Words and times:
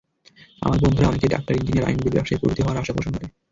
আমার 0.61 0.79
বন্ধুরা 0.79 1.09
অনেকেই 1.09 1.33
ডাক্তার, 1.33 1.57
ইঞ্জিনিয়ার, 1.57 1.87
আইনবিদ, 1.87 2.13
ব্যবসায়ী 2.13 2.39
প্রভৃতি 2.39 2.61
হওয়ার 2.61 2.81
আশা 2.81 2.93
পোষণ 2.95 3.13
করে। 3.15 3.27